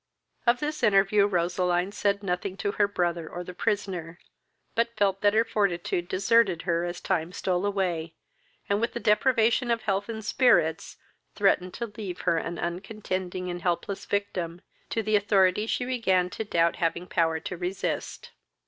Of 0.47 0.59
this 0.59 0.81
interview 0.81 1.27
Roseline 1.27 1.91
said 1.91 2.23
nothing 2.23 2.57
to 2.57 2.71
her 2.71 2.87
brother 2.87 3.29
or 3.29 3.43
the 3.43 3.53
prisoner, 3.53 4.17
but 4.73 4.97
felt 4.97 5.21
that 5.21 5.35
her 5.35 5.43
fortitude 5.45 6.07
deserted 6.07 6.63
her 6.63 6.85
as 6.85 6.99
time 6.99 7.31
stole 7.31 7.67
away, 7.67 8.15
and, 8.67 8.81
with 8.81 8.93
the 8.93 8.99
deprivation 8.99 9.69
of 9.69 9.83
health 9.83 10.09
and 10.09 10.25
spirits, 10.25 10.97
threatened 11.35 11.75
to 11.75 11.93
leave 11.95 12.21
her 12.21 12.37
an 12.39 12.57
uncontending 12.57 13.47
and 13.51 13.61
helpless 13.61 14.07
victim 14.07 14.61
to 14.89 15.03
the 15.03 15.15
authority 15.15 15.67
she 15.67 15.85
began 15.85 16.31
to 16.31 16.43
doubt 16.43 16.77
having 16.77 17.05
power 17.05 17.39
to 17.41 17.55
resist. 17.55 18.31